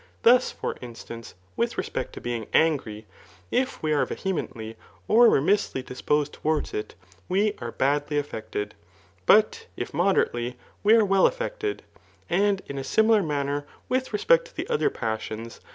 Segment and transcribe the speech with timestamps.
[0.23, 3.05] Thus, for instance, with respect to being angry,
[3.51, 4.75] if we are vehemently
[5.07, 6.95] or remissly disposed towards it,
[7.29, 8.73] we are badly affected;
[9.27, 11.81] but if mode rately, we axe well aflFected;
[12.31, 15.61] and in a similar manner with respect to the other passions.